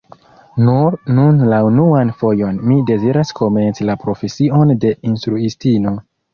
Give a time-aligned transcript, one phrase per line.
[0.69, 5.97] Nur nun la unuan fojon mi deziras komenci la profesion de instruistino.